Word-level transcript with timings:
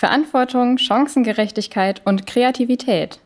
Verantwortung, 0.00 0.78
Chancengerechtigkeit 0.78 2.00
und 2.06 2.26
Kreativität. 2.26 3.20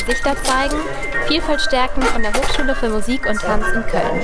Gesichter 0.00 0.42
zeigen, 0.42 0.76
Vielfalt 1.28 1.60
stärken 1.60 2.02
von 2.02 2.22
der 2.22 2.32
Hochschule 2.34 2.74
für 2.74 2.88
Musik 2.88 3.24
und 3.30 3.38
Tanz 3.40 3.64
in 3.68 3.82
Köln. 3.86 4.22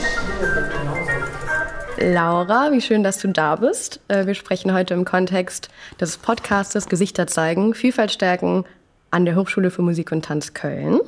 Laura, 2.13 2.73
wie 2.73 2.81
schön, 2.81 3.05
dass 3.05 3.19
du 3.19 3.29
da 3.29 3.55
bist. 3.55 4.01
Äh, 4.09 4.27
wir 4.27 4.35
sprechen 4.35 4.75
heute 4.75 4.95
im 4.95 5.05
Kontext 5.05 5.69
des 6.01 6.17
Podcastes 6.19 6.89
Gesichter 6.89 7.29
zeigen, 7.29 7.75
Vielfalt 7.75 8.11
stärken 8.11 8.65
an 9.15 9.25
der 9.25 9.37
Hochschule 9.37 9.71
für 9.71 9.83
Musik 9.83 10.11
und 10.11 10.25
Tanz 10.25 10.55
Köln. 10.55 10.99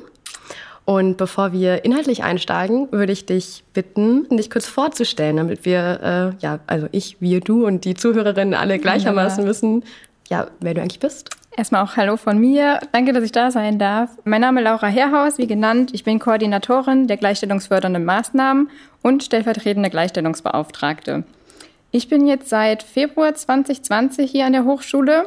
Und 0.89 1.17
bevor 1.17 1.51
wir 1.51 1.83
inhaltlich 1.83 2.23
einsteigen, 2.23 2.89
würde 2.93 3.11
ich 3.11 3.25
dich 3.25 3.65
bitten, 3.73 4.25
dich 4.29 4.49
kurz 4.49 4.67
vorzustellen, 4.67 5.35
damit 5.35 5.65
wir, 5.65 6.33
äh, 6.39 6.41
ja, 6.41 6.59
also 6.65 6.87
ich, 6.93 7.17
wir, 7.19 7.41
du 7.41 7.67
und 7.67 7.83
die 7.83 7.93
Zuhörerinnen 7.93 8.53
alle 8.53 8.79
gleichermaßen 8.79 9.43
ja. 9.43 9.49
wissen, 9.49 9.83
ja, 10.29 10.47
wer 10.61 10.75
du 10.75 10.81
eigentlich 10.81 11.01
bist. 11.01 11.29
Erstmal 11.57 11.83
auch 11.83 11.97
Hallo 11.97 12.15
von 12.15 12.37
mir. 12.37 12.79
Danke, 12.93 13.11
dass 13.11 13.25
ich 13.25 13.33
da 13.33 13.51
sein 13.51 13.79
darf. 13.79 14.11
Mein 14.23 14.39
Name 14.39 14.61
ist 14.61 14.63
Laura 14.63 14.87
Herhaus, 14.87 15.37
wie 15.37 15.45
genannt. 15.47 15.89
Ich 15.91 16.05
bin 16.05 16.19
Koordinatorin 16.19 17.07
der 17.07 17.17
gleichstellungsfördernden 17.17 18.05
Maßnahmen 18.05 18.69
und 19.01 19.25
stellvertretende 19.25 19.89
Gleichstellungsbeauftragte. 19.89 21.25
Ich 21.91 22.07
bin 22.07 22.27
jetzt 22.27 22.47
seit 22.47 22.81
Februar 22.81 23.35
2020 23.35 24.31
hier 24.31 24.45
an 24.45 24.53
der 24.53 24.63
Hochschule. 24.63 25.25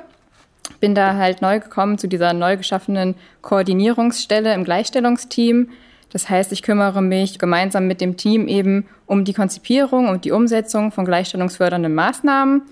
Bin 0.80 0.94
da 0.94 1.14
halt 1.14 1.42
neu 1.42 1.60
gekommen 1.60 1.98
zu 1.98 2.06
dieser 2.06 2.32
neu 2.32 2.56
geschaffenen 2.56 3.14
Koordinierungsstelle 3.42 4.54
im 4.54 4.64
Gleichstellungsteam. 4.64 5.70
Das 6.12 6.28
heißt, 6.28 6.52
ich 6.52 6.62
kümmere 6.62 7.02
mich 7.02 7.38
gemeinsam 7.38 7.86
mit 7.86 8.00
dem 8.00 8.16
Team 8.16 8.48
eben 8.48 8.86
um 9.06 9.24
die 9.24 9.34
Konzipierung 9.34 10.08
und 10.08 10.24
die 10.24 10.32
Umsetzung 10.32 10.92
von 10.92 11.04
gleichstellungsfördernden 11.04 11.94
Maßnahmen. 11.94 12.62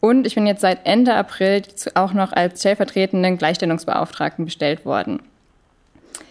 Und 0.00 0.26
ich 0.26 0.34
bin 0.34 0.46
jetzt 0.46 0.62
seit 0.62 0.86
Ende 0.86 1.14
April 1.14 1.62
auch 1.94 2.12
noch 2.14 2.32
als 2.32 2.60
stellvertretenden 2.60 3.36
Gleichstellungsbeauftragten 3.36 4.46
bestellt 4.46 4.84
worden. 4.84 5.20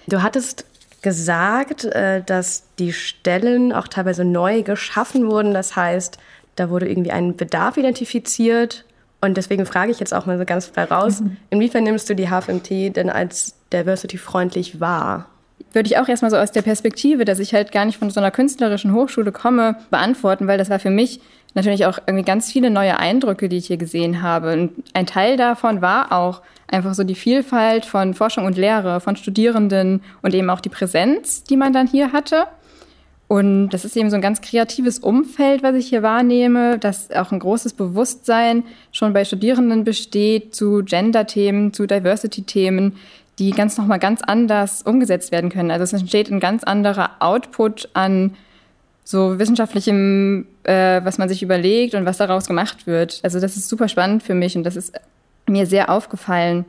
Du 0.07 0.23
hattest 0.23 0.65
gesagt, 1.01 1.85
äh, 1.85 2.23
dass 2.23 2.63
die 2.77 2.93
Stellen 2.93 3.71
auch 3.71 3.87
teilweise 3.87 4.25
neu 4.25 4.63
geschaffen 4.63 5.29
wurden. 5.29 5.53
Das 5.53 5.75
heißt, 5.75 6.17
da 6.55 6.69
wurde 6.69 6.89
irgendwie 6.89 7.11
ein 7.11 7.37
Bedarf 7.37 7.77
identifiziert. 7.77 8.85
Und 9.21 9.35
deswegen 9.35 9.65
frage 9.65 9.91
ich 9.91 9.99
jetzt 9.99 10.13
auch 10.13 10.25
mal 10.25 10.37
so 10.37 10.45
ganz 10.45 10.67
frei 10.67 10.85
raus, 10.85 11.21
mhm. 11.21 11.37
inwiefern 11.49 11.83
nimmst 11.83 12.09
du 12.09 12.15
die 12.15 12.29
HFMT 12.29 12.95
denn 12.95 13.09
als 13.09 13.55
diversity-freundlich 13.73 14.79
wahr? 14.79 15.25
Würde 15.73 15.87
ich 15.87 15.97
auch 15.97 16.07
erstmal 16.07 16.31
so 16.31 16.37
aus 16.37 16.51
der 16.51 16.61
Perspektive, 16.61 17.25
dass 17.25 17.39
ich 17.39 17.53
halt 17.53 17.71
gar 17.71 17.85
nicht 17.85 17.97
von 17.97 18.09
so 18.09 18.19
einer 18.19 18.31
künstlerischen 18.31 18.93
Hochschule 18.93 19.31
komme, 19.31 19.75
beantworten, 19.91 20.47
weil 20.47 20.57
das 20.57 20.69
war 20.69 20.79
für 20.79 20.89
mich 20.89 21.19
natürlich 21.53 21.85
auch 21.85 21.99
irgendwie 22.05 22.25
ganz 22.25 22.51
viele 22.51 22.69
neue 22.69 22.97
Eindrücke, 22.97 23.49
die 23.49 23.57
ich 23.57 23.67
hier 23.67 23.77
gesehen 23.77 24.21
habe. 24.21 24.53
Und 24.53 24.71
ein 24.93 25.05
Teil 25.05 25.37
davon 25.37 25.81
war 25.81 26.11
auch 26.11 26.41
einfach 26.67 26.93
so 26.93 27.03
die 27.03 27.15
Vielfalt 27.15 27.85
von 27.85 28.13
Forschung 28.13 28.45
und 28.45 28.57
Lehre, 28.57 28.99
von 28.99 29.15
Studierenden 29.15 30.01
und 30.21 30.33
eben 30.33 30.49
auch 30.49 30.61
die 30.61 30.69
Präsenz, 30.69 31.43
die 31.43 31.57
man 31.57 31.73
dann 31.73 31.87
hier 31.87 32.13
hatte. 32.13 32.45
Und 33.29 33.69
das 33.69 33.85
ist 33.85 33.95
eben 33.95 34.09
so 34.09 34.15
ein 34.15 34.23
ganz 34.23 34.41
kreatives 34.41 34.97
Umfeld, 34.97 35.61
was 35.61 35.75
ich 35.75 35.87
hier 35.87 36.01
wahrnehme, 36.01 36.79
dass 36.79 37.11
auch 37.11 37.31
ein 37.31 37.37
großes 37.37 37.73
Bewusstsein 37.73 38.63
schon 38.91 39.13
bei 39.13 39.23
Studierenden 39.23 39.83
besteht 39.83 40.55
zu 40.55 40.81
Gender-Themen, 40.83 41.71
zu 41.71 41.85
Diversity-Themen, 41.85 42.95
die 43.37 43.51
ganz 43.51 43.77
nochmal 43.77 43.99
ganz 43.99 44.23
anders 44.23 44.81
umgesetzt 44.81 45.31
werden 45.31 45.51
können. 45.51 45.69
Also 45.69 45.83
es 45.83 45.93
entsteht 45.93 46.31
ein 46.31 46.39
ganz 46.39 46.63
anderer 46.63 47.11
Output 47.19 47.89
an 47.93 48.35
so 49.03 49.37
wissenschaftlichem, 49.37 50.47
äh, 50.63 51.01
was 51.03 51.19
man 51.19 51.29
sich 51.29 51.43
überlegt 51.43 51.93
und 51.93 52.05
was 52.05 52.17
daraus 52.17 52.47
gemacht 52.47 52.87
wird. 52.87 53.19
Also 53.21 53.39
das 53.39 53.55
ist 53.57 53.69
super 53.69 53.89
spannend 53.89 54.23
für 54.23 54.33
mich 54.33 54.57
und 54.57 54.63
das 54.63 54.75
ist 54.75 54.99
mir 55.47 55.67
sehr 55.67 55.91
aufgefallen. 55.91 56.65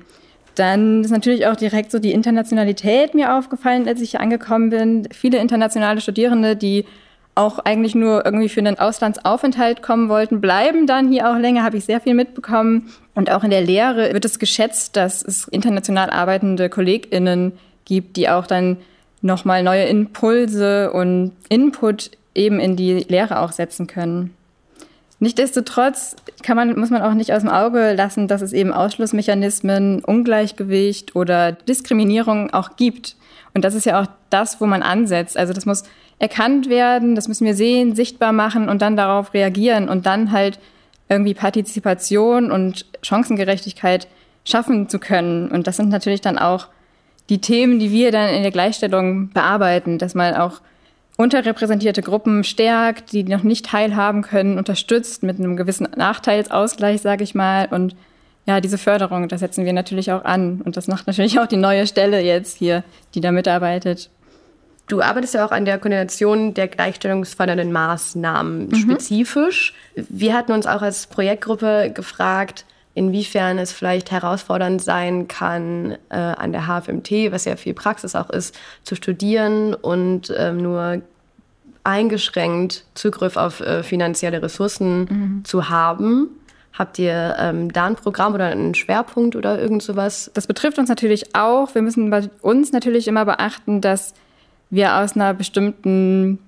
Dann 0.54 1.04
ist 1.04 1.10
natürlich 1.10 1.46
auch 1.46 1.56
direkt 1.56 1.90
so 1.90 1.98
die 1.98 2.12
Internationalität 2.12 3.14
mir 3.14 3.36
aufgefallen, 3.36 3.86
als 3.86 4.00
ich 4.00 4.12
hier 4.12 4.20
angekommen 4.20 4.70
bin. 4.70 5.08
Viele 5.12 5.38
internationale 5.38 6.00
Studierende, 6.00 6.56
die 6.56 6.84
auch 7.34 7.58
eigentlich 7.60 7.94
nur 7.94 8.24
irgendwie 8.24 8.48
für 8.48 8.60
einen 8.60 8.78
Auslandsaufenthalt 8.78 9.82
kommen 9.82 10.08
wollten, 10.08 10.40
bleiben 10.40 10.86
dann 10.86 11.10
hier 11.10 11.30
auch 11.30 11.38
länger, 11.38 11.62
habe 11.62 11.76
ich 11.76 11.84
sehr 11.84 12.00
viel 12.00 12.14
mitbekommen. 12.14 12.90
Und 13.14 13.30
auch 13.30 13.44
in 13.44 13.50
der 13.50 13.62
Lehre 13.62 14.12
wird 14.12 14.24
es 14.24 14.38
geschätzt, 14.38 14.96
dass 14.96 15.24
es 15.24 15.48
international 15.48 16.10
arbeitende 16.10 16.68
KollegInnen 16.68 17.52
gibt, 17.84 18.16
die 18.16 18.28
auch 18.28 18.46
dann 18.46 18.78
nochmal 19.22 19.62
neue 19.62 19.84
Impulse 19.84 20.92
und 20.92 21.32
Input 21.48 22.10
eben 22.34 22.60
in 22.60 22.76
die 22.76 23.04
Lehre 23.08 23.40
auch 23.40 23.52
setzen 23.52 23.86
können. 23.86 24.34
Nichtsdestotrotz 25.22 26.16
kann 26.42 26.56
man, 26.56 26.78
muss 26.78 26.88
man 26.88 27.02
auch 27.02 27.12
nicht 27.12 27.32
aus 27.32 27.42
dem 27.42 27.50
Auge 27.50 27.92
lassen, 27.92 28.26
dass 28.26 28.40
es 28.40 28.54
eben 28.54 28.72
Ausschlussmechanismen, 28.72 30.02
Ungleichgewicht 30.02 31.14
oder 31.14 31.52
Diskriminierung 31.52 32.50
auch 32.54 32.76
gibt. 32.76 33.16
Und 33.52 33.64
das 33.64 33.74
ist 33.74 33.84
ja 33.84 34.00
auch 34.00 34.06
das, 34.30 34.62
wo 34.62 34.66
man 34.66 34.82
ansetzt. 34.82 35.36
Also 35.36 35.52
das 35.52 35.66
muss 35.66 35.84
erkannt 36.18 36.70
werden, 36.70 37.14
das 37.14 37.28
müssen 37.28 37.46
wir 37.46 37.54
sehen, 37.54 37.94
sichtbar 37.94 38.32
machen 38.32 38.70
und 38.70 38.80
dann 38.80 38.96
darauf 38.96 39.34
reagieren 39.34 39.90
und 39.90 40.06
dann 40.06 40.32
halt 40.32 40.58
irgendwie 41.10 41.34
Partizipation 41.34 42.50
und 42.50 42.86
Chancengerechtigkeit 43.02 44.08
schaffen 44.44 44.88
zu 44.88 44.98
können. 44.98 45.50
Und 45.50 45.66
das 45.66 45.76
sind 45.76 45.90
natürlich 45.90 46.22
dann 46.22 46.38
auch 46.38 46.68
die 47.28 47.40
Themen, 47.40 47.78
die 47.78 47.90
wir 47.90 48.10
dann 48.10 48.30
in 48.30 48.42
der 48.42 48.52
Gleichstellung 48.52 49.30
bearbeiten, 49.30 49.98
dass 49.98 50.14
man 50.14 50.34
auch 50.34 50.60
unterrepräsentierte 51.20 52.00
Gruppen 52.00 52.44
stärkt, 52.44 53.12
die 53.12 53.24
noch 53.24 53.42
nicht 53.42 53.66
teilhaben 53.66 54.22
können, 54.22 54.56
unterstützt 54.56 55.22
mit 55.22 55.38
einem 55.38 55.54
gewissen 55.54 55.86
Nachteilsausgleich, 55.94 57.02
sage 57.02 57.24
ich 57.24 57.34
mal. 57.34 57.68
Und 57.70 57.94
ja, 58.46 58.62
diese 58.62 58.78
Förderung, 58.78 59.28
das 59.28 59.40
setzen 59.40 59.66
wir 59.66 59.74
natürlich 59.74 60.12
auch 60.12 60.24
an. 60.24 60.62
Und 60.62 60.78
das 60.78 60.88
macht 60.88 61.06
natürlich 61.06 61.38
auch 61.38 61.46
die 61.46 61.58
neue 61.58 61.86
Stelle 61.86 62.22
jetzt 62.22 62.56
hier, 62.56 62.84
die 63.14 63.20
da 63.20 63.32
mitarbeitet. 63.32 64.08
Du 64.88 65.02
arbeitest 65.02 65.34
ja 65.34 65.44
auch 65.44 65.52
an 65.52 65.66
der 65.66 65.76
Koordination 65.78 66.54
der 66.54 66.68
gleichstellungsfördernden 66.68 67.70
Maßnahmen 67.70 68.68
mhm. 68.68 68.74
spezifisch. 68.74 69.74
Wir 69.94 70.32
hatten 70.32 70.52
uns 70.52 70.66
auch 70.66 70.80
als 70.80 71.06
Projektgruppe 71.06 71.92
gefragt, 71.94 72.64
inwiefern 72.94 73.58
es 73.58 73.72
vielleicht 73.72 74.10
herausfordernd 74.10 74.82
sein 74.82 75.28
kann, 75.28 75.96
äh, 76.08 76.16
an 76.16 76.52
der 76.52 76.66
HFMT, 76.66 77.30
was 77.30 77.44
ja 77.44 77.56
viel 77.56 77.74
Praxis 77.74 78.16
auch 78.16 78.30
ist, 78.30 78.58
zu 78.82 78.94
studieren 78.94 79.74
und 79.74 80.32
ähm, 80.36 80.56
nur 80.56 81.02
eingeschränkt 81.84 82.84
Zugriff 82.94 83.36
auf 83.36 83.60
äh, 83.60 83.82
finanzielle 83.82 84.42
Ressourcen 84.42 85.00
mhm. 85.00 85.44
zu 85.44 85.68
haben. 85.68 86.28
Habt 86.72 86.98
ihr 86.98 87.36
ähm, 87.38 87.72
da 87.72 87.86
ein 87.86 87.96
Programm 87.96 88.34
oder 88.34 88.46
einen 88.46 88.74
Schwerpunkt 88.74 89.36
oder 89.36 89.60
irgend 89.60 89.82
sowas? 89.82 90.30
Das 90.34 90.46
betrifft 90.46 90.78
uns 90.78 90.88
natürlich 90.88 91.34
auch. 91.34 91.74
Wir 91.74 91.82
müssen 91.82 92.10
bei 92.10 92.30
uns 92.42 92.72
natürlich 92.72 93.08
immer 93.08 93.24
beachten, 93.24 93.80
dass 93.80 94.14
wir 94.70 94.96
aus 94.96 95.16
einer 95.16 95.34
bestimmten 95.34 96.38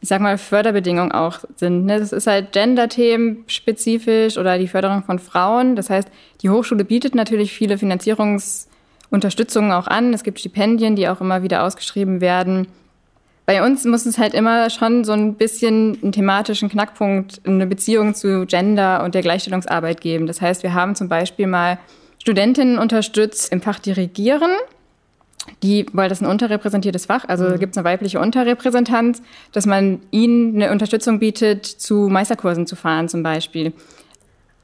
ich 0.00 0.08
sag 0.08 0.20
mal, 0.20 0.38
Förderbedingungen 0.38 1.12
auch 1.12 1.40
sind. 1.56 1.84
Ne? 1.84 1.98
Das 1.98 2.12
ist 2.12 2.26
halt 2.26 2.52
Gender-Themen 2.52 3.44
spezifisch 3.46 4.38
oder 4.38 4.58
die 4.58 4.68
Förderung 4.68 5.04
von 5.04 5.18
Frauen. 5.18 5.76
Das 5.76 5.90
heißt, 5.90 6.08
die 6.40 6.48
Hochschule 6.48 6.84
bietet 6.84 7.14
natürlich 7.14 7.52
viele 7.52 7.76
Finanzierungsunterstützungen 7.76 9.72
auch 9.72 9.86
an. 9.86 10.14
Es 10.14 10.22
gibt 10.22 10.40
Stipendien, 10.40 10.96
die 10.96 11.06
auch 11.08 11.20
immer 11.20 11.42
wieder 11.42 11.64
ausgeschrieben 11.64 12.22
werden. 12.22 12.68
Bei 13.50 13.66
uns 13.66 13.84
muss 13.84 14.06
es 14.06 14.16
halt 14.16 14.32
immer 14.32 14.70
schon 14.70 15.02
so 15.02 15.10
ein 15.10 15.34
bisschen 15.34 15.98
einen 16.02 16.12
thematischen 16.12 16.68
Knackpunkt, 16.68 17.40
eine 17.44 17.66
Beziehung 17.66 18.14
zu 18.14 18.46
Gender 18.46 19.02
und 19.02 19.16
der 19.16 19.22
Gleichstellungsarbeit 19.22 20.00
geben. 20.00 20.28
Das 20.28 20.40
heißt, 20.40 20.62
wir 20.62 20.72
haben 20.72 20.94
zum 20.94 21.08
Beispiel 21.08 21.48
mal 21.48 21.80
Studentinnen 22.20 22.78
unterstützt 22.78 23.50
im 23.50 23.60
Fach 23.60 23.80
Dirigieren 23.80 24.52
die, 25.64 25.84
weil 25.92 26.08
das 26.08 26.20
ein 26.20 26.26
unterrepräsentiertes 26.26 27.06
Fach, 27.06 27.24
also 27.26 27.48
mhm. 27.48 27.58
gibt 27.58 27.72
es 27.72 27.78
eine 27.78 27.84
weibliche 27.84 28.20
Unterrepräsentanz, 28.20 29.20
dass 29.50 29.66
man 29.66 30.00
ihnen 30.12 30.54
eine 30.54 30.70
Unterstützung 30.70 31.18
bietet, 31.18 31.66
zu 31.66 32.06
Meisterkursen 32.08 32.68
zu 32.68 32.76
fahren 32.76 33.08
zum 33.08 33.24
Beispiel. 33.24 33.72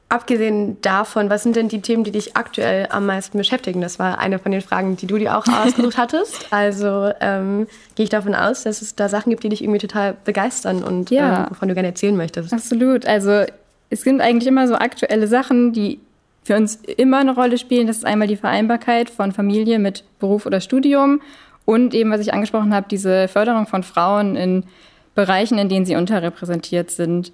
Abgesehen 0.08 0.80
davon, 0.82 1.30
was 1.30 1.42
sind 1.42 1.56
denn 1.56 1.68
die 1.68 1.80
Themen, 1.80 2.04
die 2.04 2.12
dich 2.12 2.36
aktuell 2.36 2.86
am 2.90 3.06
meisten 3.06 3.38
beschäftigen? 3.38 3.80
Das 3.80 3.98
war 3.98 4.20
eine 4.20 4.38
von 4.38 4.52
den 4.52 4.60
Fragen, 4.60 4.96
die 4.96 5.08
du 5.08 5.18
dir 5.18 5.36
auch 5.36 5.46
ausgesucht 5.48 5.96
hattest. 5.98 6.46
Also 6.52 7.10
ähm, 7.20 7.66
gehe 7.96 8.04
ich 8.04 8.10
davon 8.10 8.34
aus, 8.34 8.62
dass 8.62 8.82
es 8.82 8.94
da 8.94 9.08
Sachen 9.08 9.30
gibt, 9.30 9.42
die 9.42 9.48
dich 9.48 9.62
irgendwie 9.62 9.80
total 9.80 10.16
begeistern 10.24 10.84
und 10.84 11.10
ja. 11.10 11.40
ähm, 11.40 11.46
wovon 11.50 11.68
du 11.68 11.74
gerne 11.74 11.88
erzählen 11.88 12.16
möchtest. 12.16 12.52
Absolut. 12.52 13.04
Also 13.06 13.42
es 13.90 14.02
sind 14.02 14.20
eigentlich 14.20 14.46
immer 14.46 14.68
so 14.68 14.76
aktuelle 14.76 15.26
Sachen, 15.26 15.72
die 15.72 15.98
für 16.44 16.56
uns 16.56 16.76
immer 16.76 17.18
eine 17.18 17.34
Rolle 17.34 17.58
spielen. 17.58 17.88
Das 17.88 17.96
ist 17.96 18.04
einmal 18.04 18.28
die 18.28 18.36
Vereinbarkeit 18.36 19.10
von 19.10 19.32
Familie 19.32 19.80
mit 19.80 20.04
Beruf 20.20 20.46
oder 20.46 20.60
Studium 20.60 21.20
und 21.64 21.94
eben, 21.94 22.12
was 22.12 22.20
ich 22.20 22.32
angesprochen 22.32 22.72
habe, 22.72 22.86
diese 22.88 23.26
Förderung 23.26 23.66
von 23.66 23.82
Frauen 23.82 24.36
in 24.36 24.64
Bereichen, 25.16 25.58
in 25.58 25.68
denen 25.68 25.84
sie 25.84 25.96
unterrepräsentiert 25.96 26.92
sind. 26.92 27.32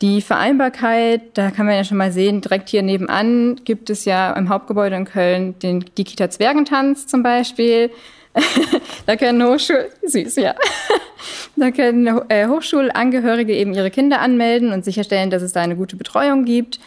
Die 0.00 0.22
Vereinbarkeit, 0.22 1.22
da 1.34 1.50
kann 1.50 1.66
man 1.66 1.74
ja 1.74 1.82
schon 1.82 1.96
mal 1.96 2.12
sehen, 2.12 2.40
direkt 2.40 2.68
hier 2.68 2.82
nebenan 2.82 3.56
gibt 3.64 3.90
es 3.90 4.04
ja 4.04 4.32
im 4.32 4.48
Hauptgebäude 4.48 4.94
in 4.94 5.04
Köln 5.04 5.58
den, 5.58 5.84
die 5.96 6.04
Kita 6.04 6.30
Zwergentanz 6.30 7.06
zum 7.06 7.22
Beispiel. 7.22 7.90
Da 9.06 9.16
können 9.16 9.42
Hochschul 9.42 9.88
süß, 10.02 10.36
ja. 10.36 10.54
Da 11.56 11.70
können 11.70 12.06
äh, 12.28 12.46
Hochschulangehörige 12.46 13.54
eben 13.54 13.72
ihre 13.72 13.90
Kinder 13.90 14.20
anmelden 14.20 14.72
und 14.72 14.84
sicherstellen, 14.84 15.30
dass 15.30 15.42
es 15.42 15.52
da 15.52 15.62
eine 15.62 15.76
gute 15.76 15.96
Betreuung 15.96 16.44
gibt. 16.44 16.78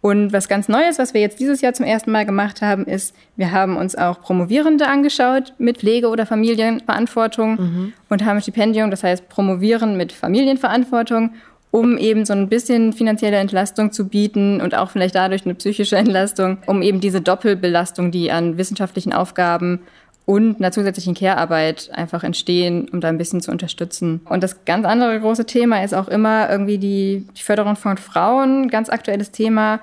Und 0.00 0.32
was 0.32 0.48
ganz 0.48 0.68
Neues, 0.68 0.98
was 0.98 1.14
wir 1.14 1.20
jetzt 1.20 1.40
dieses 1.40 1.60
Jahr 1.60 1.72
zum 1.72 1.86
ersten 1.86 2.12
Mal 2.12 2.26
gemacht 2.26 2.62
haben, 2.62 2.84
ist, 2.84 3.14
wir 3.36 3.50
haben 3.50 3.76
uns 3.76 3.96
auch 3.96 4.20
Promovierende 4.20 4.86
angeschaut 4.86 5.54
mit 5.58 5.78
Pflege- 5.78 6.08
oder 6.08 6.26
Familienverantwortung 6.26 7.50
mhm. 7.56 7.92
und 8.08 8.24
haben 8.24 8.36
ein 8.36 8.42
Stipendium, 8.42 8.90
das 8.90 9.02
heißt 9.02 9.28
Promovieren 9.28 9.96
mit 9.96 10.12
Familienverantwortung, 10.12 11.34
um 11.70 11.98
eben 11.98 12.24
so 12.24 12.32
ein 12.32 12.48
bisschen 12.48 12.92
finanzielle 12.92 13.36
Entlastung 13.36 13.92
zu 13.92 14.08
bieten 14.08 14.60
und 14.60 14.74
auch 14.74 14.90
vielleicht 14.90 15.14
dadurch 15.14 15.44
eine 15.44 15.54
psychische 15.54 15.96
Entlastung, 15.96 16.58
um 16.66 16.82
eben 16.82 17.00
diese 17.00 17.20
Doppelbelastung, 17.20 18.10
die 18.10 18.30
an 18.30 18.56
wissenschaftlichen 18.58 19.12
Aufgaben 19.12 19.80
und 20.28 20.58
einer 20.58 20.72
zusätzlichen 20.72 21.14
Care-Arbeit 21.14 21.90
einfach 21.94 22.22
entstehen, 22.22 22.88
um 22.92 23.00
da 23.00 23.08
ein 23.08 23.16
bisschen 23.16 23.40
zu 23.40 23.50
unterstützen. 23.50 24.20
Und 24.28 24.42
das 24.42 24.66
ganz 24.66 24.84
andere 24.84 25.18
große 25.20 25.46
Thema 25.46 25.82
ist 25.82 25.94
auch 25.94 26.08
immer 26.08 26.50
irgendwie 26.50 26.76
die, 26.76 27.26
die 27.34 27.42
Förderung 27.42 27.76
von 27.76 27.96
Frauen, 27.96 28.68
ganz 28.68 28.90
aktuelles 28.90 29.30
Thema. 29.30 29.80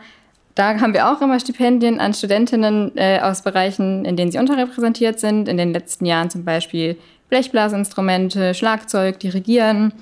Da 0.53 0.79
haben 0.79 0.93
wir 0.93 1.11
auch 1.11 1.21
immer 1.21 1.39
Stipendien 1.39 1.99
an 1.99 2.13
Studentinnen 2.13 2.91
äh, 2.95 3.19
aus 3.21 3.41
Bereichen, 3.41 4.05
in 4.05 4.15
denen 4.15 4.31
sie 4.31 4.37
unterrepräsentiert 4.37 5.19
sind. 5.19 5.49
In 5.49 5.57
den 5.57 5.73
letzten 5.73 6.05
Jahren 6.05 6.29
zum 6.29 6.45
Beispiel 6.45 6.95
Blechblasinstrumente, 7.29 8.53
Schlagzeug, 8.53 9.19
Dirigieren. 9.19 9.93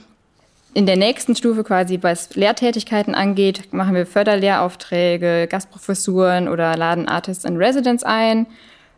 In 0.73 0.85
der 0.85 0.97
nächsten 0.97 1.35
Stufe 1.35 1.63
quasi, 1.63 1.99
was 2.01 2.35
Lehrtätigkeiten 2.35 3.13
angeht, 3.13 3.73
machen 3.73 3.93
wir 3.93 4.05
Förderlehraufträge, 4.05 5.47
Gastprofessuren 5.47 6.47
oder 6.47 6.75
laden 6.75 7.07
Artists 7.07 7.45
in 7.45 7.57
Residence 7.57 8.03
ein. 8.03 8.47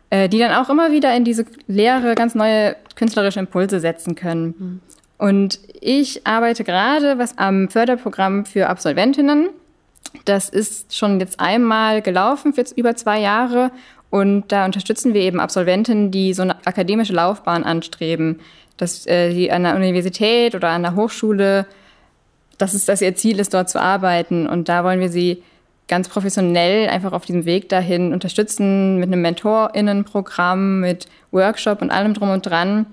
Äh, 0.08 0.28
die 0.28 0.38
dann 0.38 0.52
auch 0.52 0.70
immer 0.70 0.92
wieder 0.92 1.16
in 1.16 1.24
diese 1.24 1.44
Lehre 1.66 2.14
ganz 2.14 2.36
neue 2.36 2.76
künstlerische 2.94 3.40
Impulse 3.40 3.80
setzen 3.80 4.14
können. 4.14 4.54
Mhm. 4.56 4.80
Und 5.18 5.58
ich 5.80 6.26
arbeite 6.26 6.62
gerade 6.62 7.18
was 7.18 7.38
am 7.38 7.68
Förderprogramm 7.68 8.46
für 8.46 8.68
Absolventinnen. 8.68 9.48
Das 10.24 10.48
ist 10.48 10.96
schon 10.96 11.18
jetzt 11.18 11.40
einmal 11.40 12.02
gelaufen 12.02 12.54
für 12.54 12.64
über 12.76 12.94
zwei 12.94 13.20
Jahre. 13.20 13.72
Und 14.08 14.52
da 14.52 14.64
unterstützen 14.64 15.12
wir 15.12 15.22
eben 15.22 15.40
Absolventinnen, 15.40 16.12
die 16.12 16.32
so 16.34 16.42
eine 16.42 16.64
akademische 16.64 17.12
Laufbahn 17.12 17.64
anstreben, 17.64 18.38
dass 18.76 19.06
äh, 19.06 19.32
die 19.32 19.50
an 19.50 19.64
der 19.64 19.76
Universität 19.76 20.54
oder 20.54 20.68
an 20.68 20.82
der 20.82 20.94
Hochschule, 20.94 21.66
dass 22.58 22.74
es 22.74 22.84
das 22.84 23.02
ihr 23.02 23.14
Ziel 23.14 23.38
ist, 23.38 23.54
dort 23.54 23.68
zu 23.68 23.80
arbeiten. 23.80 24.46
Und 24.46 24.68
da 24.68 24.84
wollen 24.84 25.00
wir 25.00 25.08
sie 25.08 25.42
ganz 25.88 26.08
professionell 26.08 26.88
einfach 26.88 27.12
auf 27.12 27.24
diesem 27.24 27.44
Weg 27.44 27.68
dahin 27.68 28.12
unterstützen 28.12 28.96
mit 28.96 29.08
einem 29.08 29.22
MentorInnenprogramm, 29.22 30.80
mit 30.80 31.06
Workshop 31.30 31.80
und 31.82 31.90
allem 31.90 32.14
drum 32.14 32.30
und 32.30 32.44
dran. 32.44 32.86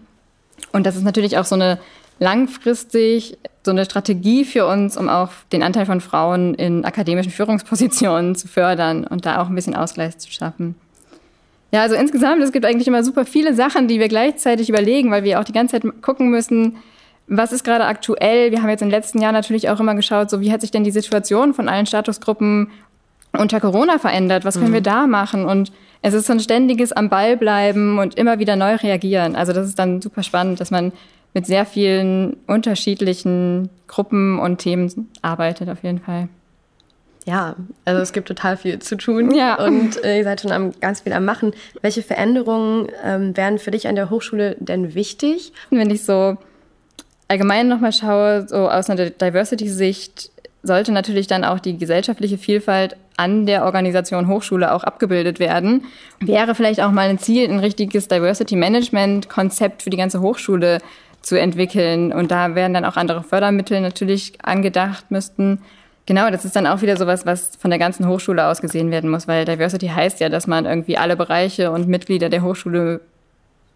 Und 0.72 0.86
das 0.86 0.96
ist 0.96 1.04
natürlich 1.04 1.38
auch 1.38 1.46
so 1.46 1.56
eine 1.56 1.80
langfristig 2.20 3.38
so 3.66 3.72
eine 3.72 3.86
Strategie 3.86 4.44
für 4.44 4.68
uns, 4.68 4.98
um 4.98 5.10
auch 5.10 5.30
den 5.52 5.64
Anteil 5.64 5.86
von 5.86 6.02
Frauen 6.02 6.54
in 6.56 6.84
akademischen 6.84 7.32
Führungspositionen 7.32 8.36
zu 8.36 8.48
fördern 8.48 9.06
und 9.08 9.26
da 9.26 9.42
auch 9.42 9.48
ein 9.48 9.56
bisschen 9.56 9.76
Ausgleich 9.76 10.18
zu 10.18 10.32
schaffen. 10.32 10.76
Ja, 11.74 11.82
also 11.82 11.96
insgesamt, 11.96 12.44
es 12.44 12.52
gibt 12.52 12.66
eigentlich 12.66 12.88
immer 12.88 13.04
super 13.04 13.26
viele 13.26 13.56
Sachen, 13.56 13.88
die 13.88 14.00
wir 14.00 14.08
gleichzeitig 14.08 14.70
überlegen, 14.70 15.10
weil 15.10 15.24
wir 15.24 15.40
auch 15.40 15.44
die 15.44 15.54
ganze 15.54 15.82
Zeit 15.82 16.02
gucken 16.04 16.30
müssen, 16.30 16.78
was 17.26 17.52
ist 17.52 17.64
gerade 17.64 17.86
aktuell? 17.86 18.52
Wir 18.52 18.62
haben 18.62 18.70
jetzt 18.70 18.84
im 18.84 18.92
letzten 18.92 19.20
Jahr 19.20 19.32
natürlich 19.32 19.70
auch 19.70 19.80
immer 19.80 19.96
geschaut, 19.96 20.30
so 20.30 20.40
wie 20.40 20.52
hat 20.52 20.62
sich 20.62 20.70
denn 20.70 20.84
die 20.84 20.92
Situation 20.92 21.56
von 21.56 21.68
allen 21.68 21.88
Statusgruppen 21.88 22.70
unter 23.32 23.60
Corona 23.60 23.98
verändert? 23.98 24.46
Was 24.46 24.60
können 24.60 24.70
mhm. 24.70 24.76
wir 24.76 24.82
da 24.82 25.08
machen? 25.08 25.46
Und 25.46 25.72
es 26.04 26.14
ist 26.14 26.28
so 26.28 26.34
ein 26.34 26.40
ständiges 26.40 26.92
am 26.92 27.10
Ball 27.10 27.38
bleiben 27.38 27.98
und 27.98 28.20
immer 28.20 28.38
wieder 28.38 28.56
neu 28.56 28.76
reagieren. 28.76 29.36
Also 29.36 29.52
das 29.52 29.66
ist 29.66 29.80
dann 29.80 30.00
super 30.00 30.22
spannend, 30.22 30.60
dass 30.60 30.70
man 30.70 30.92
mit 31.34 31.48
sehr 31.48 31.66
vielen 31.66 32.38
unterschiedlichen 32.46 33.70
Gruppen 33.88 34.38
und 34.38 34.60
Themen 34.60 35.10
arbeitet 35.24 35.70
auf 35.70 35.82
jeden 35.82 36.02
Fall. 36.02 36.30
Ja, 37.26 37.56
also 37.86 38.02
es 38.02 38.12
gibt 38.12 38.28
total 38.28 38.58
viel 38.58 38.80
zu 38.80 38.98
tun 38.98 39.34
ja. 39.34 39.56
und 39.64 40.04
äh, 40.04 40.18
ihr 40.18 40.24
seid 40.26 40.42
schon 40.42 40.52
am, 40.52 40.72
ganz 40.82 41.02
viel 41.02 41.14
am 41.14 41.24
Machen. 41.24 41.54
Welche 41.82 42.02
Veränderungen 42.02 42.90
ähm, 43.04 43.36
wären 43.38 43.60
für 43.60 43.72
dich 43.72 43.88
an 43.88 43.96
der 43.96 44.10
Hochschule 44.10 44.58
denn 44.60 44.94
wichtig? 44.94 45.54
Wenn 45.70 45.90
ich 45.90 46.04
so 46.04 46.38
allgemein 47.30 47.70
nochmal 47.70 47.94
schaue, 47.94 48.46
so 48.48 48.70
aus 48.70 48.90
einer 48.90 49.10
Diversity-Sicht, 49.10 50.32
sollte 50.64 50.92
natürlich 50.92 51.28
dann 51.28 51.44
auch 51.44 51.60
die 51.60 51.78
gesellschaftliche 51.78 52.38
Vielfalt 52.38 52.98
an 53.16 53.46
der 53.46 53.66
Organisation 53.66 54.28
Hochschule 54.28 54.74
auch 54.74 54.84
abgebildet 54.84 55.40
werden. 55.40 55.86
Wäre 56.20 56.56
vielleicht 56.56 56.82
auch 56.82 56.92
mal 56.92 57.10
ein 57.10 57.20
Ziel, 57.20 57.50
ein 57.50 57.60
richtiges 57.60 58.08
Diversity-Management-Konzept 58.08 59.84
für 59.84 59.90
die 59.90 59.98
ganze 59.98 60.22
Hochschule 60.22 60.80
zu 61.22 61.40
entwickeln. 61.40 62.12
Und 62.12 62.32
da 62.32 62.56
werden 62.56 62.74
dann 62.74 62.86
auch 62.86 62.98
andere 62.98 63.24
Fördermittel 63.24 63.82
natürlich 63.82 64.34
angedacht 64.44 65.12
müssten. 65.12 65.60
Genau, 66.06 66.30
das 66.30 66.44
ist 66.44 66.56
dann 66.56 66.68
auch 66.68 66.82
wieder 66.82 66.98
sowas, 66.98 67.26
was 67.26 67.56
von 67.56 67.70
der 67.70 67.80
ganzen 67.80 68.08
Hochschule 68.08 68.46
aus 68.46 68.62
gesehen 68.62 68.92
werden 68.92 69.10
muss, 69.10 69.28
weil 69.28 69.46
Diversity 69.46 69.88
heißt 69.88 70.20
ja, 70.20 70.30
dass 70.30 70.48
man 70.48 70.66
irgendwie 70.66 70.98
alle 70.98 71.16
Bereiche 71.16 71.72
und 71.72 71.88
Mitglieder 71.88 72.30
der 72.30 72.42
Hochschule 72.42 73.00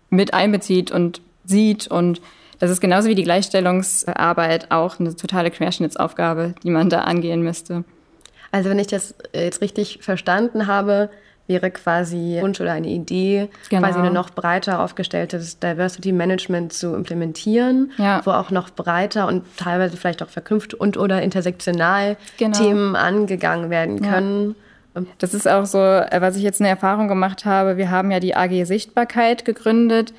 mit 0.10 0.34
einbezieht 0.34 0.92
und 0.92 1.22
sieht 1.46 1.88
und 1.88 2.22
das 2.60 2.72
ist 2.72 2.82
genauso 2.82 3.08
wie 3.08 3.16
die 3.16 3.24
Gleichstellungsarbeit 3.24 4.72
auch 4.72 5.00
eine 5.00 5.16
totale 5.16 5.52
Querschnittsaufgabe, 5.52 6.56
die 6.64 6.72
man 6.72 6.90
da 6.90 7.02
angehen 7.02 7.44
müsste. 7.44 7.84
Also 8.52 8.70
wenn 8.70 8.80
ich 8.80 8.88
das 8.88 9.14
jetzt 9.34 9.62
richtig 9.62 10.00
verstanden 10.02 10.68
habe, 10.68 11.10
wäre 11.48 11.72
quasi 11.72 12.38
Wunsch 12.42 12.62
oder 12.62 12.74
eine 12.74 12.88
Idee, 12.88 13.50
genau. 13.70 13.88
quasi 13.88 14.00
ein 14.00 14.14
noch 14.14 14.30
breiter 14.30 14.82
aufgestelltes 14.84 15.60
Diversity 15.60 16.12
Management 16.12 16.74
zu 16.74 16.94
implementieren, 16.94 17.92
ja. 17.98 18.22
wo 18.26 18.32
auch 18.32 18.52
noch 18.52 18.70
breiter 18.70 19.28
und 19.28 19.44
teilweise 19.58 19.98
vielleicht 19.98 20.22
auch 20.22 20.30
verknüpft 20.30 20.74
und 20.74 20.98
oder 20.98 21.22
intersektional 21.22 22.18
genau. 22.38 22.58
Themen 22.58 22.96
angegangen 22.96 23.70
werden 23.70 24.02
können. 24.02 24.56
Ja. 24.96 25.04
Das 25.20 25.34
ist 25.34 25.48
auch 25.48 25.66
so, 25.66 25.80
äh, 25.80 26.18
was 26.20 26.36
ich 26.36 26.44
jetzt 26.44 26.60
eine 26.60 26.70
Erfahrung 26.70 27.08
gemacht 27.08 27.46
habe. 27.46 27.78
Wir 27.78 27.92
haben 27.92 28.12
ja 28.12 28.20
die 28.20 28.36
AG 28.36 28.66
Sichtbarkeit 28.66 29.46
gegründet 29.46 30.14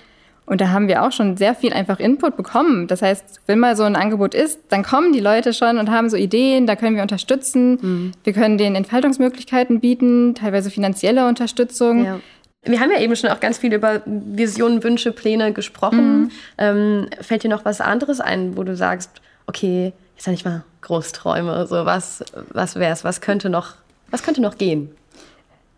und 0.49 0.62
da 0.62 0.71
haben 0.71 0.89
wir 0.89 1.03
auch 1.03 1.12
schon 1.12 1.37
sehr 1.37 1.55
viel 1.55 1.75
einfach 1.75 2.00
Input 2.00 2.37
bekommen. 2.37 2.87
Das 2.87 3.03
heißt, 3.03 3.43
wenn 3.47 3.59
mal 3.59 3.77
so 3.77 3.83
ein 3.83 3.97
Angebot 3.97 4.35
ist, 4.35 4.59
dann 4.71 4.83
kommen 4.83 5.12
die 5.12 5.21
Leute 5.21 5.53
schon 5.53 5.79
und 5.79 5.91
haben 5.91 6.09
so 6.09 6.17
Ideen, 6.17 6.67
da 6.67 6.75
können 6.75 6.97
wir 6.97 7.03
unterstützen. 7.03 7.79
Mhm. 7.81 8.12
Wir 8.25 8.33
können 8.33 8.56
denen 8.56 8.75
Entfaltungsmöglichkeiten 8.75 9.81
bieten, 9.81 10.35
teilweise 10.35 10.71
finanzielle 10.71 11.29
Unterstützung. 11.29 12.05
Ja. 12.05 12.21
Wir 12.65 12.81
haben 12.81 12.91
ja 12.91 12.99
eben 12.99 13.15
schon 13.15 13.29
auch 13.29 13.41
ganz 13.41 13.59
viel 13.59 13.75
über 13.75 14.00
Visionen, 14.06 14.83
Wünsche, 14.83 15.12
Pläne 15.12 15.53
gesprochen. 15.53 16.21
Mhm. 16.21 16.31
Ähm, 16.56 17.06
fällt 17.21 17.45
dir 17.45 17.50
noch 17.50 17.67
was 17.67 17.83
anderes 17.83 18.21
ein, 18.21 18.57
wo 18.57 18.64
du 18.64 18.75
sagst, 18.75 19.21
okay, 19.47 19.93
jetzt 20.17 20.25
sag 20.25 20.33
ich 20.33 20.47
mal 20.47 20.64
Großträume, 20.81 21.67
so 21.67 21.85
was, 21.85 22.25
was 22.50 22.76
wär's, 22.76 23.05
was 23.05 23.21
könnte 23.21 23.50
noch, 23.50 23.75
was 24.11 24.23
könnte 24.23 24.40
noch 24.40 24.57
gehen? 24.57 24.93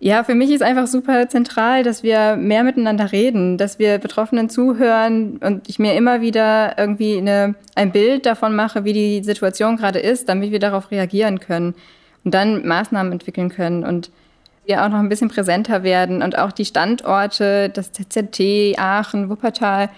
Ja, 0.03 0.25
für 0.25 0.35
mich 0.35 0.51
ist 0.51 0.63
einfach 0.63 0.87
super 0.87 1.29
zentral, 1.29 1.83
dass 1.83 2.03
wir 2.03 2.37
mehr 2.37 2.65
miteinander 2.65 3.13
reden, 3.13 3.59
dass 3.59 3.79
wir 3.79 3.99
Betroffenen 3.99 4.49
zuhören 4.49 5.37
und 5.37 5.69
ich 5.69 5.79
mir 5.79 5.95
immer 5.95 6.23
wieder 6.23 6.79
irgendwie 6.79 7.19
eine, 7.19 7.55
ein 7.75 7.93
Bild 7.93 8.25
davon 8.25 8.57
mache, 8.57 8.85
wie 8.85 8.95
die 8.95 9.23
Situation 9.23 9.77
gerade 9.77 9.99
ist, 9.99 10.27
damit 10.31 10.53
wir 10.53 10.59
darauf 10.59 10.91
reagieren 10.91 11.39
können 11.39 11.75
und 12.25 12.33
dann 12.33 12.67
Maßnahmen 12.67 13.13
entwickeln 13.13 13.51
können 13.51 13.85
und 13.85 14.11
wir 14.65 14.83
auch 14.83 14.89
noch 14.89 15.01
ein 15.01 15.11
bisschen 15.11 15.29
präsenter 15.29 15.83
werden 15.83 16.23
und 16.23 16.39
auch 16.39 16.53
die 16.53 16.65
Standorte, 16.65 17.69
das 17.69 17.93
ZZT, 17.93 18.79
Aachen, 18.79 19.29
Wuppertal, 19.29 19.91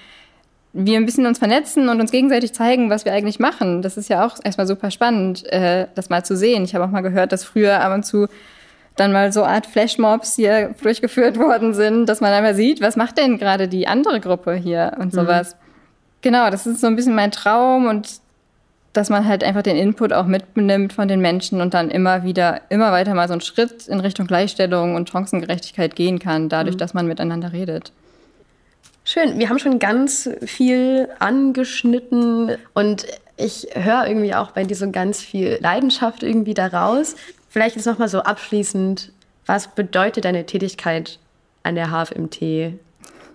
wir 0.73 0.97
ein 0.97 1.07
bisschen 1.07 1.27
uns 1.27 1.39
vernetzen 1.39 1.89
und 1.89 2.01
uns 2.01 2.11
gegenseitig 2.11 2.55
zeigen, 2.55 2.91
was 2.91 3.05
wir 3.05 3.13
eigentlich 3.13 3.39
machen. 3.39 3.83
Das 3.83 3.97
ist 3.97 4.09
ja 4.09 4.27
auch 4.27 4.37
erstmal 4.43 4.67
super 4.67 4.91
spannend, 4.91 5.45
äh, 5.53 5.87
das 5.95 6.11
mal 6.11 6.25
zu 6.25 6.37
sehen. 6.37 6.65
Ich 6.65 6.75
habe 6.75 6.85
auch 6.85 6.91
mal 6.91 7.03
gehört, 7.03 7.31
dass 7.31 7.45
früher 7.45 7.81
ab 7.81 7.95
und 7.95 8.05
zu 8.05 8.27
dann 8.97 9.13
mal 9.13 9.33
so 9.33 9.45
Art 9.45 9.67
Flashmobs 9.67 10.37
hier 10.37 10.75
durchgeführt 10.83 11.39
worden 11.39 11.75
sind, 11.75 12.07
dass 12.07 12.21
man 12.21 12.33
einmal 12.33 12.55
sieht, 12.55 12.81
was 12.81 12.97
macht 12.97 13.19
denn 13.19 13.39
gerade 13.39 13.69
die 13.69 13.89
andere 13.89 14.21
Gruppe 14.21 14.55
hier 14.55 14.93
und 14.99 15.07
mhm. 15.07 15.19
sowas. 15.19 15.55
Mhm. 15.55 15.59
Genau, 16.23 16.51
das 16.51 16.67
ist 16.67 16.81
so 16.81 16.87
ein 16.87 16.97
bisschen 16.97 17.15
mein 17.15 17.33
Traum 17.33 17.87
und 17.87 18.21
dass 18.93 19.09
man 19.09 19.27
halt 19.27 19.43
einfach 19.43 19.63
den 19.63 19.77
Input 19.77 20.13
auch 20.13 20.27
mitnimmt 20.27 20.93
von 20.93 21.09
den 21.09 21.21
Menschen 21.21 21.61
und 21.61 21.73
dann 21.73 21.91
immer 21.91 22.25
wieder, 22.25 22.61
immer 22.69 22.93
weiter 22.93 23.15
mal 23.15 23.27
so 23.27 23.33
einen 23.33 23.41
Schritt 23.41 23.89
in 23.89 24.01
Richtung 24.01 24.27
Gleichstellung 24.27 24.95
und 24.95 25.09
Chancengerechtigkeit 25.09 25.97
gehen 25.97 26.19
kann, 26.19 26.49
dadurch, 26.49 26.77
mhm. 26.77 26.81
dass 26.81 26.95
man 26.95 27.07
miteinander 27.07 27.53
redet. 27.53 27.93
Schön, 29.05 29.39
wir 29.39 29.49
haben 29.49 29.59
schon 29.59 29.79
ganz 29.79 30.31
viel 30.45 31.09
angeschnitten 31.19 32.53
und 32.75 33.07
ich 33.37 33.67
höre 33.75 34.07
irgendwie 34.07 34.35
auch 34.35 34.53
bei 34.53 34.63
dir 34.63 34.77
so 34.77 34.89
ganz 34.91 35.21
viel 35.21 35.59
Leidenschaft 35.61 36.23
irgendwie 36.23 36.55
daraus. 36.55 37.17
Vielleicht 37.53 37.77
jetzt 37.77 37.85
nochmal 37.85 38.09
so 38.09 38.21
abschließend, 38.21 39.13
was 39.45 39.69
bedeutet 39.69 40.25
deine 40.25 40.47
Tätigkeit 40.47 41.19
an 41.63 41.75
der 41.75 41.89
HFMT 41.91 42.79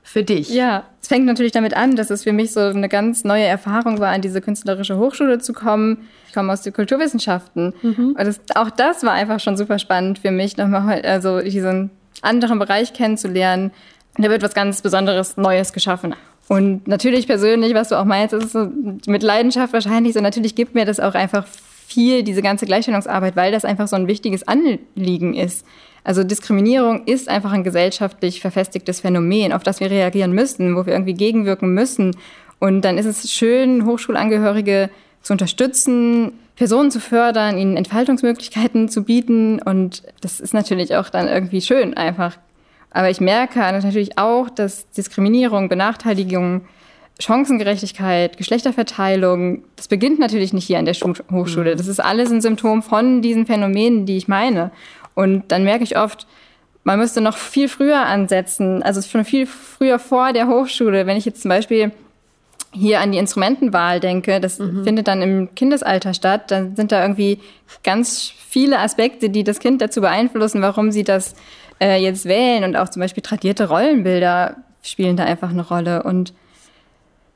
für 0.01 0.23
dich? 0.23 0.49
Ja, 0.49 0.85
es 0.99 1.07
fängt 1.07 1.27
natürlich 1.27 1.51
damit 1.51 1.75
an, 1.75 1.95
dass 1.95 2.09
es 2.09 2.23
für 2.23 2.33
mich 2.33 2.51
so 2.51 2.61
eine 2.61 2.89
ganz 2.89 3.23
neue 3.25 3.43
Erfahrung 3.43 3.99
war, 3.99 4.09
an 4.09 4.23
diese 4.23 4.41
künstlerische 4.41 4.97
Hochschule 4.97 5.37
zu 5.37 5.53
kommen. 5.53 6.07
Ich 6.27 6.33
komme 6.33 6.51
aus 6.51 6.63
den 6.63 6.73
Kulturwissenschaften. 6.73 7.75
Mhm. 7.83 8.15
Und 8.17 8.17
das, 8.17 8.39
auch 8.55 8.71
das 8.71 9.03
war 9.03 9.11
einfach 9.11 9.39
schon 9.39 9.55
super 9.55 9.77
spannend 9.77 10.17
für 10.17 10.31
mich, 10.31 10.57
nochmal 10.57 11.03
also 11.03 11.39
diesen 11.41 11.91
anderen 12.23 12.57
Bereich 12.57 12.93
kennenzulernen. 12.93 13.69
Da 14.17 14.31
wird 14.31 14.41
was 14.41 14.55
ganz 14.55 14.81
Besonderes, 14.81 15.37
Neues 15.37 15.73
geschaffen. 15.73 16.15
Und 16.47 16.87
natürlich 16.87 17.27
persönlich, 17.27 17.75
was 17.75 17.89
du 17.89 17.99
auch 17.99 18.05
meinst, 18.05 18.33
ist 18.33 18.53
so 18.53 18.67
mit 19.05 19.21
Leidenschaft 19.21 19.73
wahrscheinlich 19.73 20.15
so. 20.15 20.21
Natürlich 20.21 20.55
gibt 20.55 20.73
mir 20.73 20.85
das 20.85 20.99
auch 20.99 21.13
einfach 21.13 21.45
viel, 21.87 22.23
diese 22.23 22.41
ganze 22.41 22.65
Gleichstellungsarbeit, 22.65 23.37
weil 23.37 23.53
das 23.53 23.63
einfach 23.63 23.87
so 23.87 23.95
ein 23.95 24.07
wichtiges 24.07 24.45
Anliegen 24.45 25.33
ist. 25.33 25.65
Also 26.03 26.25
Diskriminierung 26.25 27.05
ist 27.05 27.29
einfach 27.29 27.53
ein 27.53 27.63
gesellschaftlich 27.63 28.41
verfestigtes 28.41 28.99
Phänomen, 28.99 29.53
auf 29.53 29.63
das 29.63 29.79
wir 29.79 29.89
reagieren 29.89 30.33
müssen, 30.33 30.75
wo 30.75 30.85
wir 30.85 30.93
irgendwie 30.93 31.13
gegenwirken 31.13 31.73
müssen. 31.73 32.15
Und 32.59 32.81
dann 32.81 32.97
ist 32.97 33.05
es 33.05 33.31
schön, 33.31 33.85
Hochschulangehörige 33.85 34.89
zu 35.21 35.33
unterstützen, 35.33 36.33
Personen 36.57 36.91
zu 36.91 36.99
fördern, 36.99 37.57
ihnen 37.57 37.77
Entfaltungsmöglichkeiten 37.77 38.89
zu 38.89 39.03
bieten. 39.03 39.61
Und 39.61 40.03
das 40.19 40.41
ist 40.41 40.53
natürlich 40.53 40.93
auch 40.95 41.09
dann 41.09 41.29
irgendwie 41.29 41.61
schön 41.61 41.93
einfach. 41.93 42.37
Aber 42.91 43.09
ich 43.09 43.21
merke 43.21 43.59
natürlich 43.59 44.17
auch, 44.17 44.49
dass 44.49 44.89
Diskriminierung, 44.91 45.69
Benachteiligung, 45.69 46.61
Chancengerechtigkeit, 47.19 48.37
Geschlechterverteilung, 48.37 49.63
das 49.75 49.87
beginnt 49.87 50.19
natürlich 50.19 50.53
nicht 50.53 50.65
hier 50.65 50.77
an 50.77 50.85
der 50.85 50.93
Hochschule. 51.31 51.75
Das 51.75 51.87
ist 51.87 51.99
alles 51.99 52.31
ein 52.31 52.41
Symptom 52.41 52.83
von 52.83 53.21
diesen 53.21 53.45
Phänomenen, 53.45 54.05
die 54.05 54.17
ich 54.17 54.27
meine. 54.27 54.71
Und 55.15 55.51
dann 55.51 55.63
merke 55.63 55.83
ich 55.83 55.97
oft, 55.97 56.27
man 56.83 56.99
müsste 56.99 57.21
noch 57.21 57.35
viel 57.35 57.69
früher 57.69 58.05
ansetzen, 58.05 58.83
also 58.83 59.01
schon 59.01 59.25
viel 59.25 59.47
früher 59.47 59.99
vor 59.99 60.31
der 60.31 60.47
Hochschule. 60.47 61.05
Wenn 61.07 61.17
ich 61.17 61.25
jetzt 61.25 61.41
zum 61.41 61.49
Beispiel 61.49 61.91
hier 62.71 63.01
an 63.01 63.11
die 63.11 63.17
Instrumentenwahl 63.17 63.99
denke, 63.99 64.39
das 64.39 64.59
mhm. 64.59 64.83
findet 64.83 65.07
dann 65.07 65.21
im 65.21 65.55
Kindesalter 65.55 66.13
statt, 66.13 66.51
dann 66.51 66.75
sind 66.75 66.91
da 66.91 67.01
irgendwie 67.01 67.39
ganz 67.83 68.31
viele 68.47 68.79
Aspekte, 68.79 69.29
die 69.29 69.43
das 69.43 69.59
Kind 69.59 69.81
dazu 69.81 70.01
beeinflussen, 70.01 70.61
warum 70.61 70.91
sie 70.91 71.03
das 71.03 71.33
äh, 71.81 72.01
jetzt 72.01 72.25
wählen. 72.25 72.63
Und 72.63 72.75
auch 72.75 72.89
zum 72.89 73.01
Beispiel 73.01 73.23
tradierte 73.23 73.69
Rollenbilder 73.69 74.57
spielen 74.83 75.17
da 75.17 75.23
einfach 75.23 75.49
eine 75.49 75.67
Rolle. 75.67 76.03
Und 76.03 76.33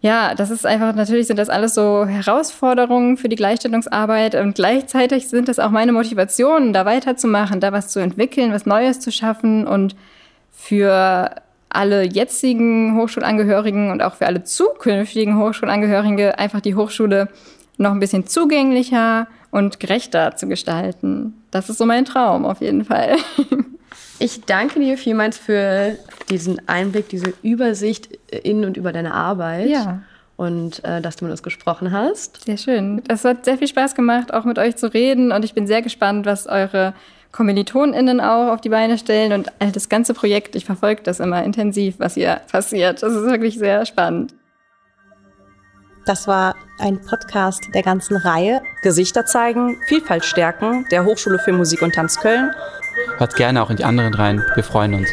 ja, 0.01 0.33
das 0.33 0.49
ist 0.49 0.65
einfach, 0.65 0.95
natürlich 0.95 1.27
sind 1.27 1.37
das 1.37 1.49
alles 1.49 1.75
so 1.75 2.05
Herausforderungen 2.05 3.17
für 3.17 3.29
die 3.29 3.35
Gleichstellungsarbeit 3.35 4.33
und 4.33 4.55
gleichzeitig 4.55 5.29
sind 5.29 5.47
das 5.47 5.59
auch 5.59 5.69
meine 5.69 5.93
Motivationen, 5.93 6.73
da 6.73 6.85
weiterzumachen, 6.85 7.59
da 7.59 7.71
was 7.71 7.89
zu 7.89 7.99
entwickeln, 7.99 8.51
was 8.51 8.65
Neues 8.65 8.99
zu 8.99 9.11
schaffen 9.11 9.67
und 9.67 9.95
für 10.51 11.35
alle 11.69 12.03
jetzigen 12.03 12.97
Hochschulangehörigen 12.97 13.91
und 13.91 14.01
auch 14.01 14.15
für 14.15 14.25
alle 14.25 14.43
zukünftigen 14.43 15.37
Hochschulangehörige 15.37 16.37
einfach 16.39 16.61
die 16.61 16.75
Hochschule 16.75 17.29
noch 17.77 17.91
ein 17.91 17.99
bisschen 17.99 18.25
zugänglicher 18.25 19.27
und 19.51 19.79
gerechter 19.79 20.35
zu 20.35 20.47
gestalten. 20.47 21.35
Das 21.51 21.69
ist 21.69 21.77
so 21.77 21.85
mein 21.85 22.05
Traum 22.05 22.45
auf 22.45 22.61
jeden 22.61 22.85
Fall. 22.85 23.17
Ich 24.21 24.41
danke 24.45 24.79
dir 24.79 24.99
vielmals 24.99 25.39
für 25.39 25.97
diesen 26.29 26.67
Einblick, 26.69 27.09
diese 27.09 27.33
Übersicht 27.41 28.19
in 28.29 28.65
und 28.65 28.77
über 28.77 28.93
deine 28.93 29.15
Arbeit. 29.15 29.67
Ja. 29.67 30.03
Und 30.37 30.83
äh, 30.83 31.01
dass 31.01 31.15
du 31.15 31.25
mit 31.25 31.31
uns 31.31 31.41
gesprochen 31.41 31.91
hast. 31.91 32.45
Sehr 32.45 32.57
schön. 32.57 33.01
Es 33.07 33.25
hat 33.25 33.45
sehr 33.45 33.57
viel 33.57 33.67
Spaß 33.67 33.95
gemacht, 33.95 34.31
auch 34.31 34.45
mit 34.45 34.59
euch 34.59 34.75
zu 34.75 34.93
reden. 34.93 35.31
Und 35.31 35.43
ich 35.43 35.55
bin 35.55 35.65
sehr 35.65 35.81
gespannt, 35.81 36.27
was 36.27 36.45
eure 36.45 36.93
KommilitonInnen 37.31 38.21
auch 38.21 38.51
auf 38.51 38.61
die 38.61 38.69
Beine 38.69 38.99
stellen. 38.99 39.33
Und 39.33 39.51
das 39.73 39.89
ganze 39.89 40.13
Projekt, 40.13 40.55
ich 40.55 40.65
verfolge 40.65 41.01
das 41.01 41.19
immer 41.19 41.43
intensiv, 41.43 41.95
was 41.97 42.13
hier 42.13 42.41
passiert. 42.51 43.01
Das 43.01 43.13
ist 43.13 43.23
wirklich 43.23 43.57
sehr 43.57 43.87
spannend. 43.87 44.35
Das 46.05 46.27
war 46.27 46.55
ein 46.77 47.01
Podcast 47.01 47.69
der 47.73 47.81
ganzen 47.81 48.17
Reihe. 48.17 48.61
Gesichter 48.83 49.25
zeigen, 49.25 49.77
Vielfalt 49.87 50.25
stärken, 50.25 50.85
der 50.91 51.05
Hochschule 51.05 51.39
für 51.39 51.53
Musik 51.53 51.81
und 51.81 51.95
Tanz 51.95 52.19
Köln 52.19 52.51
Hört 53.17 53.35
gerne 53.35 53.63
auch 53.63 53.69
in 53.69 53.77
die 53.77 53.85
anderen 53.85 54.13
rein. 54.13 54.43
Wir 54.55 54.63
freuen 54.63 54.93
uns. 54.93 55.09